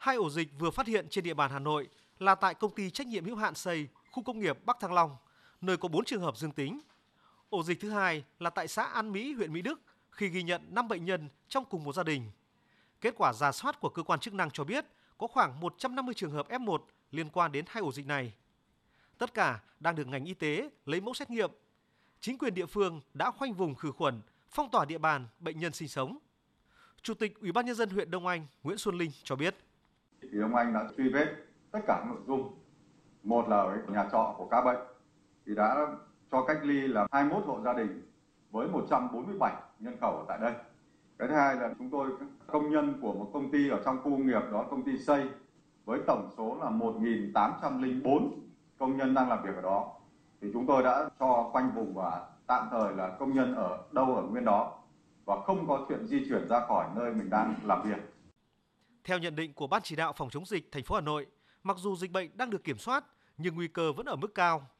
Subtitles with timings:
[0.00, 1.88] Hai ổ dịch vừa phát hiện trên địa bàn Hà Nội
[2.18, 5.16] là tại công ty trách nhiệm hữu hạn xây khu công nghiệp Bắc Thăng Long,
[5.60, 6.80] nơi có 4 trường hợp dương tính.
[7.50, 10.62] Ổ dịch thứ hai là tại xã An Mỹ, huyện Mỹ Đức khi ghi nhận
[10.74, 12.30] 5 bệnh nhân trong cùng một gia đình.
[13.00, 14.84] Kết quả giả soát của cơ quan chức năng cho biết
[15.18, 16.78] có khoảng 150 trường hợp F1
[17.10, 18.32] liên quan đến hai ổ dịch này.
[19.18, 21.50] Tất cả đang được ngành y tế lấy mẫu xét nghiệm.
[22.20, 25.72] Chính quyền địa phương đã khoanh vùng khử khuẩn, phong tỏa địa bàn bệnh nhân
[25.72, 26.18] sinh sống.
[27.02, 29.56] Chủ tịch Ủy ban nhân dân huyện Đông Anh Nguyễn Xuân Linh cho biết.
[30.32, 31.26] Thì ông Anh đã truy vết
[31.70, 32.52] tất cả nội dung.
[33.22, 34.78] Một là ở nhà trọ của ca bệnh,
[35.46, 35.86] thì đã
[36.30, 38.02] cho cách ly là 21 hộ gia đình
[38.50, 40.52] với 147 nhân khẩu tại đây.
[41.18, 42.10] Cái thứ hai là chúng tôi,
[42.46, 45.28] công nhân của một công ty ở trong khu công nghiệp đó, công ty xây
[45.84, 48.30] với tổng số là 1.804
[48.78, 50.00] công nhân đang làm việc ở đó
[50.40, 54.16] thì chúng tôi đã cho quanh vùng và tạm thời là công nhân ở đâu
[54.16, 54.78] ở nguyên đó
[55.24, 58.14] và không có chuyện di chuyển ra khỏi nơi mình đang làm việc.
[59.10, 61.26] Theo nhận định của Ban chỉ đạo phòng chống dịch thành phố Hà Nội,
[61.62, 63.04] mặc dù dịch bệnh đang được kiểm soát
[63.38, 64.70] nhưng nguy cơ vẫn ở mức cao.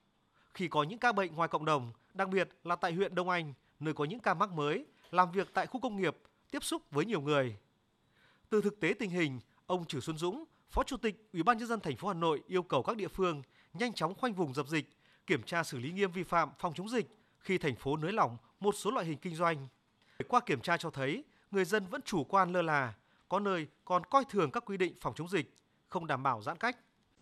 [0.55, 3.55] Khi có những ca bệnh ngoài cộng đồng, đặc biệt là tại huyện Đông Anh,
[3.81, 6.17] nơi có những ca mắc mới, làm việc tại khu công nghiệp,
[6.51, 7.57] tiếp xúc với nhiều người.
[8.51, 11.69] Từ thực tế tình hình, ông Trử Xuân Dũng, Phó Chủ tịch Ủy ban nhân
[11.69, 13.43] dân thành phố Hà Nội yêu cầu các địa phương
[13.75, 14.91] nhanh chóng khoanh vùng dập dịch,
[15.27, 17.07] kiểm tra xử lý nghiêm vi phạm phòng chống dịch
[17.39, 19.69] khi thành phố nới lỏng một số loại hình kinh doanh.
[20.29, 22.95] Qua kiểm tra cho thấy, người dân vẫn chủ quan lơ là,
[23.31, 25.55] có nơi còn coi thường các quy định phòng chống dịch,
[25.89, 26.77] không đảm bảo giãn cách.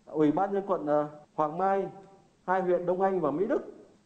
[0.05, 1.89] Ủy ban nhân quận ờ, Hoàng Mai,
[2.47, 3.63] hai huyện Đông Anh và Mỹ Đức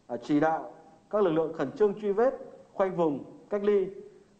[0.06, 0.74] ờ, chỉ đạo
[1.10, 2.34] các lực lượng khẩn trương truy vết,
[2.72, 3.86] khoanh vùng, cách ly,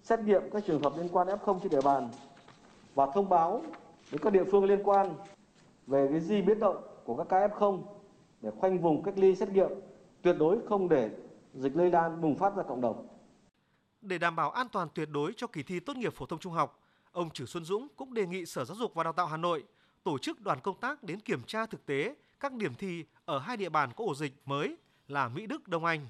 [0.03, 2.09] xét nghiệm các trường hợp liên quan F0 trên địa bàn
[2.95, 3.63] và thông báo
[4.13, 5.15] đến các địa phương liên quan
[5.87, 7.83] về cái di biến động của các ca F0
[8.41, 9.71] để khoanh vùng cách ly xét nghiệm,
[10.23, 11.11] tuyệt đối không để
[11.55, 13.07] dịch lây lan bùng phát ra cộng đồng.
[14.01, 16.53] Để đảm bảo an toàn tuyệt đối cho kỳ thi tốt nghiệp phổ thông trung
[16.53, 16.79] học,
[17.13, 19.65] ông Trử Xuân Dũng cũng đề nghị Sở Giáo dục và Đào tạo Hà Nội
[20.05, 23.57] tổ chức đoàn công tác đến kiểm tra thực tế các điểm thi ở hai
[23.57, 24.77] địa bàn có ổ dịch mới
[25.09, 26.09] là Mỹ Đức, Đông Anh.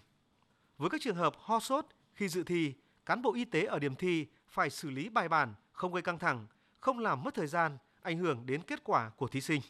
[0.78, 2.74] Với các trường hợp ho sốt khi dự thi,
[3.07, 6.18] cán bộ y tế ở điểm thi phải xử lý bài bản, không gây căng
[6.18, 6.46] thẳng,
[6.80, 9.62] không làm mất thời gian, ảnh hưởng đến kết quả của thí sinh.